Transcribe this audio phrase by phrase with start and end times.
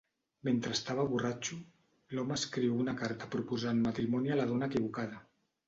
[0.47, 1.57] Mentre estava borratxo,
[2.15, 5.25] l'home escriu una carta proposant matrimoni a la dona equivocada.